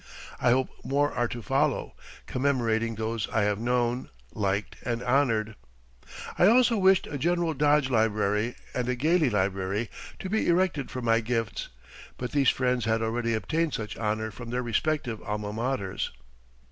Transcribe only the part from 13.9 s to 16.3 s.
honor from their respective Alma Maters.